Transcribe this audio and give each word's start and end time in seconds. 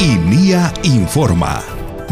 INIA 0.00 0.72
Informa. 0.84 1.60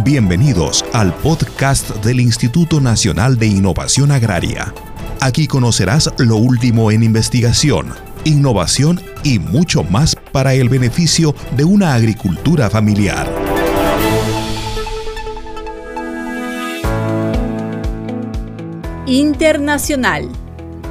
Bienvenidos 0.03 0.85
al 0.93 1.15
podcast 1.15 1.89
del 2.05 2.19
Instituto 2.19 2.81
Nacional 2.81 3.39
de 3.39 3.47
Innovación 3.47 4.11
Agraria. 4.11 4.75
Aquí 5.21 5.47
conocerás 5.47 6.13
lo 6.19 6.35
último 6.35 6.91
en 6.91 7.05
investigación, 7.05 7.95
innovación 8.25 9.01
y 9.23 9.39
mucho 9.39 9.85
más 9.85 10.17
para 10.33 10.55
el 10.55 10.69
beneficio 10.69 11.33
de 11.57 11.63
una 11.63 11.95
agricultura 11.95 12.69
familiar. 12.71 13.31
Internacional. 19.07 20.29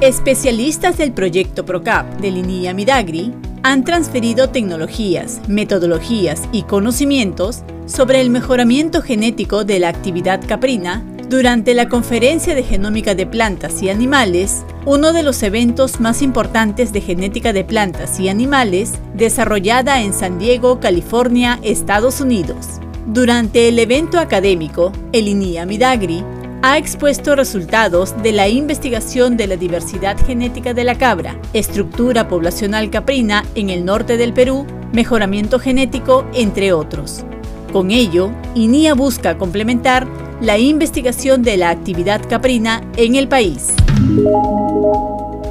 Especialistas 0.00 0.96
del 0.96 1.12
proyecto 1.12 1.66
PROCAP 1.66 2.20
de 2.20 2.30
Linía 2.30 2.72
Midagri 2.72 3.34
han 3.66 3.82
transferido 3.82 4.50
tecnologías, 4.50 5.40
metodologías 5.48 6.48
y 6.52 6.62
conocimientos 6.62 7.64
sobre 7.86 8.20
el 8.20 8.30
mejoramiento 8.30 9.02
genético 9.02 9.64
de 9.64 9.80
la 9.80 9.88
actividad 9.88 10.40
caprina 10.46 11.04
durante 11.28 11.74
la 11.74 11.88
Conferencia 11.88 12.54
de 12.54 12.62
Genómica 12.62 13.16
de 13.16 13.26
Plantas 13.26 13.82
y 13.82 13.90
Animales, 13.90 14.64
uno 14.84 15.12
de 15.12 15.24
los 15.24 15.42
eventos 15.42 15.98
más 15.98 16.22
importantes 16.22 16.92
de 16.92 17.00
genética 17.00 17.52
de 17.52 17.64
plantas 17.64 18.20
y 18.20 18.28
animales 18.28 18.92
desarrollada 19.14 20.00
en 20.00 20.12
San 20.12 20.38
Diego, 20.38 20.78
California, 20.78 21.58
Estados 21.64 22.20
Unidos. 22.20 22.66
Durante 23.08 23.68
el 23.68 23.80
evento 23.80 24.20
académico, 24.20 24.92
el 25.12 25.26
INIA 25.26 25.66
Midagri 25.66 26.22
ha 26.66 26.78
expuesto 26.78 27.36
resultados 27.36 28.20
de 28.24 28.32
la 28.32 28.48
investigación 28.48 29.36
de 29.36 29.46
la 29.46 29.56
diversidad 29.56 30.16
genética 30.26 30.74
de 30.74 30.82
la 30.82 30.98
cabra, 30.98 31.40
estructura 31.52 32.26
poblacional 32.26 32.90
caprina 32.90 33.44
en 33.54 33.70
el 33.70 33.84
norte 33.84 34.16
del 34.16 34.32
Perú, 34.32 34.66
mejoramiento 34.92 35.60
genético, 35.60 36.26
entre 36.34 36.72
otros. 36.72 37.24
Con 37.72 37.92
ello, 37.92 38.32
INIA 38.56 38.94
busca 38.94 39.38
complementar 39.38 40.08
la 40.40 40.58
investigación 40.58 41.44
de 41.44 41.56
la 41.56 41.70
actividad 41.70 42.20
caprina 42.28 42.82
en 42.96 43.14
el 43.14 43.28
país. 43.28 43.72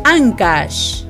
ANCASH 0.04 1.05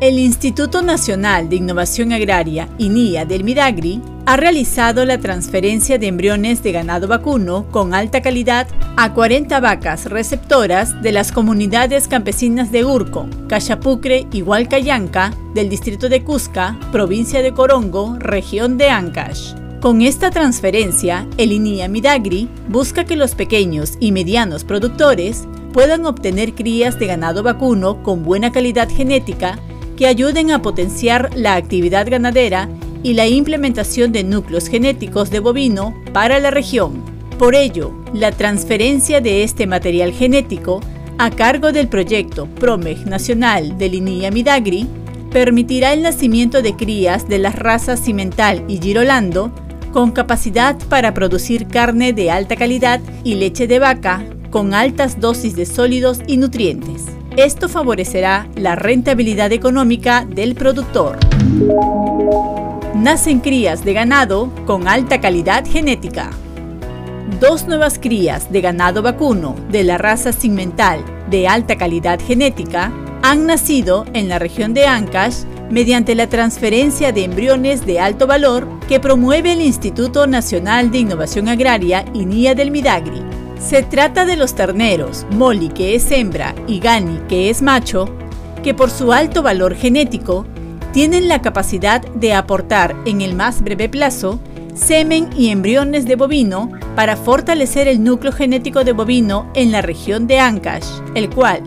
el 0.00 0.18
Instituto 0.18 0.82
Nacional 0.82 1.48
de 1.48 1.56
Innovación 1.56 2.12
Agraria, 2.12 2.68
INIA 2.78 3.24
del 3.24 3.44
Midagri, 3.44 4.02
ha 4.26 4.36
realizado 4.36 5.04
la 5.04 5.18
transferencia 5.18 5.98
de 5.98 6.08
embriones 6.08 6.62
de 6.62 6.72
ganado 6.72 7.06
vacuno 7.06 7.66
con 7.70 7.94
alta 7.94 8.20
calidad 8.20 8.66
a 8.96 9.12
40 9.12 9.60
vacas 9.60 10.06
receptoras 10.06 11.00
de 11.02 11.12
las 11.12 11.30
comunidades 11.30 12.08
campesinas 12.08 12.72
de 12.72 12.84
Urco, 12.84 13.28
Cachapucre 13.48 14.26
y 14.32 14.42
Hualcayanca 14.42 15.32
del 15.54 15.68
distrito 15.68 16.08
de 16.08 16.24
Cusca, 16.24 16.78
provincia 16.90 17.42
de 17.42 17.52
Corongo, 17.52 18.16
región 18.18 18.76
de 18.78 18.90
Ancash. 18.90 19.54
Con 19.80 20.00
esta 20.00 20.30
transferencia, 20.30 21.28
el 21.36 21.52
INIA 21.52 21.88
Midagri 21.88 22.48
busca 22.68 23.04
que 23.04 23.16
los 23.16 23.34
pequeños 23.34 23.92
y 24.00 24.12
medianos 24.12 24.64
productores 24.64 25.46
puedan 25.74 26.06
obtener 26.06 26.54
crías 26.54 26.98
de 26.98 27.06
ganado 27.06 27.42
vacuno 27.42 28.02
con 28.02 28.22
buena 28.22 28.50
calidad 28.50 28.88
genética 28.88 29.58
que 29.96 30.06
ayuden 30.06 30.50
a 30.50 30.62
potenciar 30.62 31.30
la 31.34 31.54
actividad 31.54 32.08
ganadera 32.08 32.68
y 33.02 33.14
la 33.14 33.26
implementación 33.26 34.12
de 34.12 34.24
núcleos 34.24 34.68
genéticos 34.68 35.30
de 35.30 35.40
bovino 35.40 35.94
para 36.12 36.38
la 36.38 36.50
región. 36.50 37.02
Por 37.38 37.54
ello, 37.54 37.92
la 38.12 38.32
transferencia 38.32 39.20
de 39.20 39.42
este 39.42 39.66
material 39.66 40.12
genético 40.12 40.80
a 41.18 41.30
cargo 41.30 41.72
del 41.72 41.88
proyecto 41.88 42.46
PROMEG 42.46 43.06
Nacional 43.06 43.76
de 43.78 43.88
Linía 43.88 44.30
Midagri 44.30 44.88
permitirá 45.30 45.92
el 45.92 46.02
nacimiento 46.02 46.62
de 46.62 46.76
crías 46.76 47.28
de 47.28 47.38
las 47.38 47.56
razas 47.56 48.00
Cimental 48.04 48.64
y 48.68 48.78
Girolando 48.78 49.52
con 49.92 50.12
capacidad 50.12 50.76
para 50.88 51.14
producir 51.14 51.66
carne 51.66 52.12
de 52.12 52.30
alta 52.30 52.56
calidad 52.56 53.00
y 53.22 53.34
leche 53.34 53.66
de 53.66 53.78
vaca 53.78 54.24
con 54.50 54.74
altas 54.74 55.20
dosis 55.20 55.56
de 55.56 55.66
sólidos 55.66 56.20
y 56.26 56.36
nutrientes. 56.36 57.02
Esto 57.36 57.68
favorecerá 57.68 58.46
la 58.54 58.76
rentabilidad 58.76 59.50
económica 59.50 60.24
del 60.24 60.54
productor. 60.54 61.18
Nacen 62.94 63.40
crías 63.40 63.84
de 63.84 63.92
ganado 63.92 64.52
con 64.66 64.86
alta 64.86 65.20
calidad 65.20 65.64
genética. 65.66 66.30
Dos 67.40 67.66
nuevas 67.66 67.98
crías 67.98 68.52
de 68.52 68.60
ganado 68.60 69.02
vacuno 69.02 69.56
de 69.68 69.82
la 69.82 69.98
raza 69.98 70.30
segmental 70.30 71.04
de 71.28 71.48
alta 71.48 71.76
calidad 71.76 72.20
genética 72.24 72.92
han 73.22 73.46
nacido 73.46 74.04
en 74.12 74.28
la 74.28 74.38
región 74.38 74.72
de 74.72 74.86
Ancash 74.86 75.42
mediante 75.70 76.14
la 76.14 76.28
transferencia 76.28 77.10
de 77.10 77.24
embriones 77.24 77.84
de 77.84 77.98
alto 77.98 78.28
valor 78.28 78.68
que 78.86 79.00
promueve 79.00 79.54
el 79.54 79.60
Instituto 79.60 80.28
Nacional 80.28 80.92
de 80.92 80.98
Innovación 80.98 81.48
Agraria 81.48 82.04
INIA 82.14 82.54
del 82.54 82.70
Midagri 82.70 83.43
se 83.64 83.82
trata 83.82 84.26
de 84.26 84.36
los 84.36 84.54
terneros, 84.54 85.26
Molly 85.30 85.68
que 85.68 85.94
es 85.94 86.10
hembra 86.10 86.54
y 86.66 86.80
Gani 86.80 87.18
que 87.28 87.48
es 87.48 87.62
macho, 87.62 88.08
que 88.62 88.74
por 88.74 88.90
su 88.90 89.12
alto 89.12 89.42
valor 89.42 89.74
genético 89.74 90.44
tienen 90.92 91.28
la 91.28 91.40
capacidad 91.40 92.02
de 92.02 92.34
aportar 92.34 92.94
en 93.06 93.22
el 93.22 93.34
más 93.34 93.62
breve 93.62 93.88
plazo 93.88 94.38
semen 94.74 95.30
y 95.36 95.48
embriones 95.48 96.04
de 96.04 96.16
bovino 96.16 96.70
para 96.94 97.16
fortalecer 97.16 97.88
el 97.88 98.04
núcleo 98.04 98.32
genético 98.32 98.84
de 98.84 98.92
bovino 98.92 99.50
en 99.54 99.72
la 99.72 99.80
región 99.80 100.26
de 100.26 100.40
Ancash, 100.40 100.86
el 101.14 101.30
cual 101.30 101.62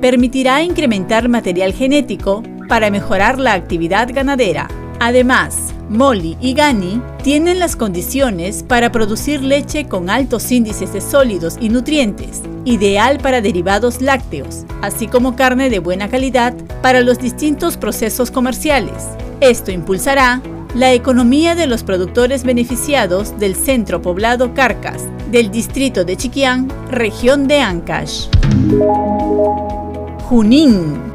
permitirá 0.00 0.62
incrementar 0.62 1.28
material 1.28 1.74
genético 1.74 2.42
para 2.68 2.90
mejorar 2.90 3.38
la 3.38 3.52
actividad 3.52 4.08
ganadera. 4.12 4.68
Además, 5.00 5.74
Molly 5.88 6.36
y 6.40 6.54
Gani 6.54 7.02
tienen 7.22 7.60
las 7.60 7.76
condiciones 7.76 8.64
para 8.64 8.90
producir 8.90 9.42
leche 9.42 9.86
con 9.86 10.10
altos 10.10 10.50
índices 10.50 10.92
de 10.92 11.00
sólidos 11.00 11.56
y 11.60 11.68
nutrientes, 11.68 12.42
ideal 12.64 13.18
para 13.18 13.40
derivados 13.40 14.02
lácteos, 14.02 14.64
así 14.82 15.06
como 15.06 15.36
carne 15.36 15.70
de 15.70 15.78
buena 15.78 16.08
calidad 16.08 16.54
para 16.82 17.00
los 17.00 17.18
distintos 17.18 17.76
procesos 17.76 18.30
comerciales. 18.30 19.04
Esto 19.40 19.70
impulsará 19.70 20.42
la 20.74 20.92
economía 20.92 21.54
de 21.54 21.66
los 21.66 21.84
productores 21.84 22.44
beneficiados 22.44 23.38
del 23.38 23.54
centro 23.54 24.02
poblado 24.02 24.52
Carcas, 24.54 25.02
del 25.30 25.50
distrito 25.50 26.04
de 26.04 26.16
Chiquián, 26.16 26.68
región 26.90 27.46
de 27.46 27.60
Ancash. 27.60 28.26
Junín 30.24 31.12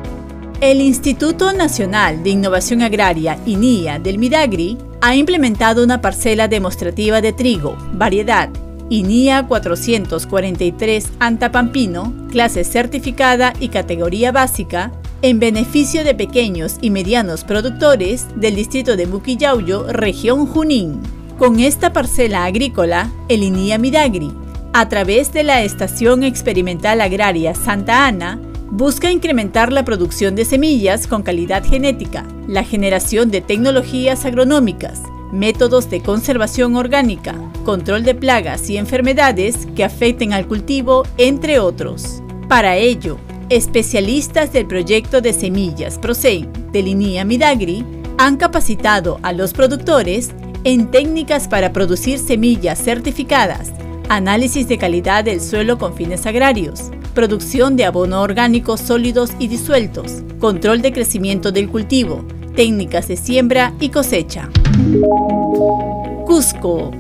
el 0.60 0.82
Instituto 0.82 1.54
Nacional 1.54 2.24
de 2.24 2.32
Innovación 2.32 2.82
Agraria, 2.82 3.38
INIA, 3.46 4.00
del 4.00 4.18
Midagri, 4.18 4.76
ha 5.02 5.16
implementado 5.16 5.84
una 5.84 6.02
parcela 6.02 6.48
demostrativa 6.48 7.22
de 7.22 7.34
trigo, 7.34 7.78
variedad 7.94 8.50
INIA 8.90 9.46
443 9.48 11.10
Antapampino, 11.20 12.14
clase 12.32 12.64
certificada 12.64 13.54
y 13.60 13.68
categoría 13.68 14.32
básica, 14.32 14.94
en 15.22 15.40
beneficio 15.40 16.04
de 16.04 16.16
pequeños 16.16 16.78
y 16.80 16.90
medianos 16.90 17.44
productores 17.44 18.28
del 18.36 18.56
distrito 18.56 18.96
de 18.96 19.08
Muquillauyo, 19.08 19.92
región 19.92 20.46
Junín. 20.46 21.02
Con 21.38 21.60
esta 21.60 21.92
parcela 21.92 22.46
agrícola, 22.46 23.12
el 23.28 23.44
INIA 23.44 23.78
Midagri, 23.78 24.32
a 24.74 24.88
través 24.88 25.34
de 25.34 25.44
la 25.44 25.64
Estación 25.64 26.24
Experimental 26.24 27.02
Agraria 27.02 27.56
Santa 27.56 28.08
Ana, 28.08 28.40
busca 28.70 29.12
incrementar 29.12 29.72
la 29.72 29.86
producción 29.86 30.36
de 30.36 30.46
semillas 30.46 31.08
con 31.08 31.24
calidad 31.24 31.64
genética, 31.64 32.26
la 32.48 32.64
generación 32.64 33.32
de 33.32 33.42
tecnologías 33.42 34.26
agronómicas, 34.26 35.02
métodos 35.32 35.90
de 35.90 36.02
conservación 36.02 36.76
orgánica, 36.76 37.36
control 37.64 38.04
de 38.04 38.16
plagas 38.16 38.70
y 38.70 38.78
enfermedades 38.78 39.68
que 39.76 39.84
afecten 39.84 40.34
al 40.34 40.48
cultivo, 40.48 41.04
entre 41.18 41.60
otros. 41.60 42.22
Para 42.48 42.78
ello, 42.78 43.18
especialistas 43.50 44.52
del 44.52 44.68
proyecto 44.68 45.22
de 45.22 45.34
semillas 45.34 45.98
ProSei 45.98 46.48
de 46.72 46.84
Linía 46.84 47.24
Midagri 47.26 47.86
han 48.18 48.38
capacitado 48.38 49.20
a 49.22 49.32
los 49.32 49.54
productores 49.54 50.32
en 50.64 50.92
técnicas 50.92 51.48
para 51.48 51.72
producir 51.72 52.20
semillas 52.20 52.84
certificadas, 52.84 53.72
análisis 54.10 54.68
de 54.68 54.78
calidad 54.78 55.24
del 55.24 55.40
suelo 55.40 55.78
con 55.78 55.94
fines 55.94 56.26
agrarios, 56.26 56.92
producción 57.18 57.76
de 57.76 57.84
abono 57.84 58.22
orgánico 58.22 58.78
sólidos 58.78 59.32
y 59.40 59.48
disueltos, 59.48 60.22
control 60.40 60.84
de 60.84 60.94
crecimiento 60.94 61.52
del 61.52 61.68
cultivo, 61.68 62.24
técnicas 62.56 63.08
de 63.08 63.18
siembra 63.18 63.74
y 63.80 63.90
cosecha. 63.90 64.52
Cusco. 66.28 66.92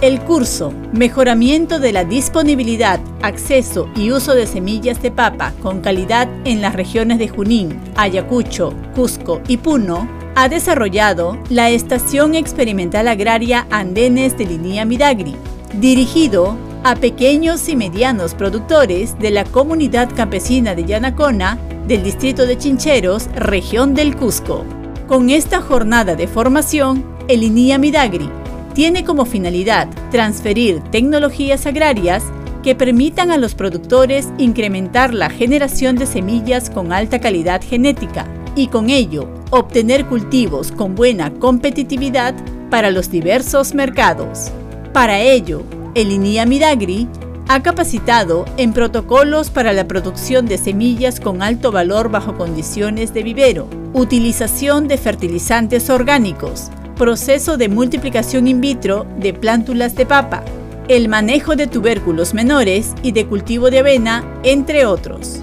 El 0.00 0.20
curso 0.20 0.72
Mejoramiento 0.92 1.80
de 1.80 1.92
la 1.92 2.04
disponibilidad, 2.04 3.00
acceso 3.20 3.90
y 3.96 4.12
uso 4.12 4.36
de 4.36 4.46
semillas 4.46 5.02
de 5.02 5.10
papa 5.10 5.52
con 5.60 5.80
calidad 5.80 6.28
en 6.44 6.60
las 6.60 6.76
regiones 6.76 7.18
de 7.18 7.26
Junín, 7.26 7.80
Ayacucho, 7.96 8.72
Cusco 8.94 9.40
y 9.48 9.56
Puno 9.56 10.08
ha 10.36 10.48
desarrollado 10.48 11.36
la 11.50 11.70
Estación 11.70 12.36
Experimental 12.36 13.08
Agraria 13.08 13.66
Andenes 13.72 14.38
de 14.38 14.46
Línea 14.46 14.84
Midagri, 14.84 15.34
dirigido 15.80 16.56
a 16.84 16.94
pequeños 16.96 17.68
y 17.68 17.76
medianos 17.76 18.34
productores 18.34 19.18
de 19.18 19.30
la 19.30 19.44
comunidad 19.44 20.08
campesina 20.14 20.74
de 20.74 20.84
Yanacona 20.84 21.58
del 21.86 22.02
distrito 22.02 22.46
de 22.46 22.58
Chincheros, 22.58 23.28
región 23.34 23.94
del 23.94 24.16
Cusco. 24.16 24.64
Con 25.06 25.30
esta 25.30 25.60
jornada 25.60 26.14
de 26.14 26.26
formación, 26.26 27.04
el 27.28 27.42
INIA 27.42 27.78
Midagri 27.78 28.30
tiene 28.74 29.04
como 29.04 29.24
finalidad 29.24 29.88
transferir 30.10 30.80
tecnologías 30.90 31.66
agrarias 31.66 32.22
que 32.62 32.74
permitan 32.74 33.30
a 33.30 33.38
los 33.38 33.54
productores 33.54 34.28
incrementar 34.38 35.14
la 35.14 35.30
generación 35.30 35.96
de 35.96 36.06
semillas 36.06 36.70
con 36.70 36.92
alta 36.92 37.20
calidad 37.20 37.62
genética 37.62 38.26
y 38.54 38.68
con 38.68 38.90
ello 38.90 39.28
obtener 39.50 40.06
cultivos 40.06 40.72
con 40.72 40.94
buena 40.94 41.32
competitividad 41.32 42.34
para 42.70 42.90
los 42.90 43.10
diversos 43.10 43.74
mercados. 43.74 44.50
Para 44.92 45.20
ello, 45.20 45.62
el 46.00 46.12
INIA 46.12 46.46
Midagri 46.46 47.08
ha 47.48 47.60
capacitado 47.60 48.44
en 48.56 48.72
protocolos 48.72 49.50
para 49.50 49.72
la 49.72 49.88
producción 49.88 50.46
de 50.46 50.56
semillas 50.56 51.18
con 51.18 51.42
alto 51.42 51.72
valor 51.72 52.08
bajo 52.08 52.36
condiciones 52.36 53.12
de 53.12 53.24
vivero, 53.24 53.66
utilización 53.94 54.86
de 54.86 54.96
fertilizantes 54.96 55.90
orgánicos, 55.90 56.68
proceso 56.94 57.56
de 57.56 57.68
multiplicación 57.68 58.46
in 58.46 58.60
vitro 58.60 59.06
de 59.18 59.34
plántulas 59.34 59.96
de 59.96 60.06
papa, 60.06 60.44
el 60.86 61.08
manejo 61.08 61.56
de 61.56 61.66
tubérculos 61.66 62.32
menores 62.32 62.94
y 63.02 63.10
de 63.10 63.26
cultivo 63.26 63.68
de 63.68 63.80
avena, 63.80 64.24
entre 64.44 64.86
otros. 64.86 65.40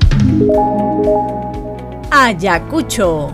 Ayacucho. 2.12 3.34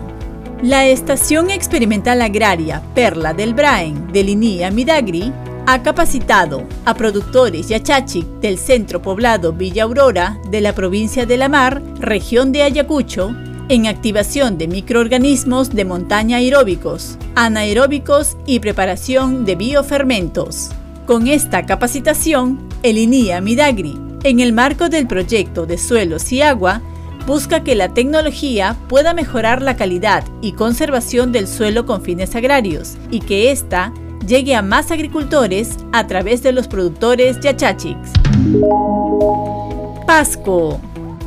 La 0.60 0.86
Estación 0.86 1.50
Experimental 1.50 2.20
Agraria 2.22 2.82
Perla 2.94 3.32
del 3.32 3.54
Braen 3.54 4.12
de 4.12 4.24
Linia 4.24 4.70
Midagri 4.70 5.32
ha 5.66 5.82
capacitado 5.82 6.66
a 6.84 6.94
productores 6.94 7.68
yachachic 7.68 8.26
del 8.40 8.58
centro 8.58 9.00
poblado 9.00 9.52
Villa 9.52 9.84
Aurora 9.84 10.38
de 10.50 10.60
la 10.60 10.74
provincia 10.74 11.26
de 11.26 11.36
La 11.36 11.48
Mar, 11.48 11.82
región 12.00 12.52
de 12.52 12.62
Ayacucho, 12.62 13.34
en 13.68 13.86
activación 13.86 14.58
de 14.58 14.68
microorganismos 14.68 15.70
de 15.70 15.84
montaña 15.84 16.38
aeróbicos, 16.38 17.16
anaeróbicos 17.36 18.36
y 18.44 18.58
preparación 18.58 19.44
de 19.44 19.54
biofermentos. 19.54 20.70
Con 21.06 21.28
esta 21.28 21.64
capacitación, 21.64 22.68
el 22.82 22.98
INIA 22.98 23.40
Midagri, 23.40 23.98
en 24.24 24.40
el 24.40 24.52
marco 24.52 24.88
del 24.88 25.06
proyecto 25.06 25.64
de 25.64 25.78
suelos 25.78 26.32
y 26.32 26.42
agua, 26.42 26.82
busca 27.26 27.62
que 27.62 27.76
la 27.76 27.94
tecnología 27.94 28.76
pueda 28.88 29.14
mejorar 29.14 29.62
la 29.62 29.76
calidad 29.76 30.24
y 30.40 30.52
conservación 30.52 31.30
del 31.30 31.46
suelo 31.46 31.86
con 31.86 32.02
fines 32.02 32.34
agrarios 32.34 32.96
y 33.10 33.20
que 33.20 33.52
ésta 33.52 33.92
llegue 34.26 34.54
a 34.54 34.62
más 34.62 34.90
agricultores 34.90 35.76
a 35.92 36.06
través 36.06 36.42
de 36.42 36.52
los 36.52 36.68
productores 36.68 37.40
yachachics. 37.40 38.10
Pasco 40.06 40.80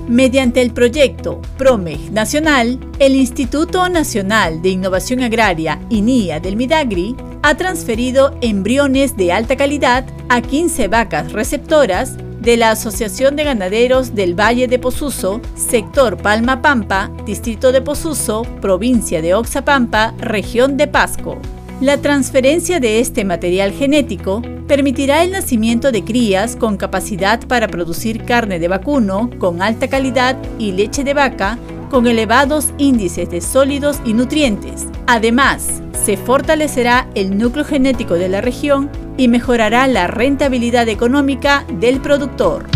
Mediante 0.07 0.61
el 0.61 0.71
proyecto 0.71 1.41
PROMEG 1.57 2.11
Nacional, 2.11 2.79
el 2.99 3.15
Instituto 3.15 3.89
Nacional 3.89 4.61
de 4.61 4.69
Innovación 4.69 5.23
Agraria, 5.23 5.79
INIA 5.89 6.39
del 6.39 6.57
Midagri, 6.57 7.15
ha 7.41 7.55
transferido 7.55 8.37
embriones 8.41 9.17
de 9.17 9.31
alta 9.31 9.55
calidad 9.55 10.05
a 10.29 10.41
15 10.41 10.89
vacas 10.89 11.31
receptoras 11.31 12.17
de 12.39 12.55
la 12.55 12.69
Asociación 12.71 13.35
de 13.35 13.45
Ganaderos 13.45 14.13
del 14.13 14.39
Valle 14.39 14.67
de 14.67 14.77
Posuso, 14.77 15.41
sector 15.55 16.17
Palma 16.17 16.61
Pampa, 16.61 17.09
distrito 17.25 17.71
de 17.71 17.81
Posuso, 17.81 18.43
provincia 18.61 19.23
de 19.23 19.33
Oxapampa, 19.33 20.13
región 20.19 20.77
de 20.77 20.87
Pasco. 20.87 21.39
La 21.81 21.97
transferencia 21.97 22.79
de 22.79 23.01
este 23.01 23.25
material 23.25 23.71
genético 23.73 24.41
permitirá 24.65 25.23
el 25.23 25.31
nacimiento 25.31 25.91
de 25.91 26.05
crías 26.05 26.55
con 26.55 26.77
capacidad 26.77 27.45
para 27.47 27.67
producir 27.67 28.23
carne 28.23 28.59
de 28.59 28.69
vacuno 28.69 29.29
con 29.39 29.61
alta 29.61 29.89
calidad 29.89 30.37
y 30.57 30.71
leche 30.71 31.03
de 31.03 31.13
vaca 31.13 31.59
con 31.89 32.07
elevados 32.07 32.69
índices 32.77 33.29
de 33.29 33.41
sólidos 33.41 33.99
y 34.05 34.13
nutrientes. 34.13 34.87
Además, 35.05 35.81
se 36.05 36.15
fortalecerá 36.15 37.07
el 37.13 37.37
núcleo 37.37 37.65
genético 37.65 38.13
de 38.13 38.29
la 38.29 38.39
región 38.39 38.89
y 39.17 39.27
mejorará 39.27 39.85
la 39.87 40.07
rentabilidad 40.07 40.87
económica 40.87 41.65
del 41.79 41.99
productor. 41.99 42.67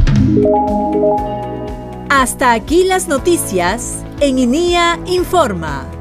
Hasta 2.09 2.51
aquí 2.51 2.83
las 2.83 3.07
noticias 3.07 4.03
en 4.19 4.39
INIA 4.39 4.99
Informa. 5.05 5.98